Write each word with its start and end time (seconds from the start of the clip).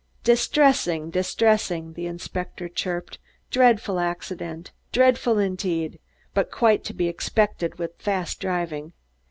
"Distressing, 0.23 1.11
distressing," 1.11 1.93
the 1.93 2.07
inspector 2.07 2.67
chirped, 2.67 3.19
"dreadful 3.51 3.99
accident, 3.99 4.71
dreadful 4.91 5.37
indeed, 5.37 5.99
but 6.33 6.49
quite 6.49 6.83
to 6.85 6.93
be 6.95 7.07
expected 7.07 7.77
with 7.77 8.01
fast 8.01 8.39
driving. 8.39 8.93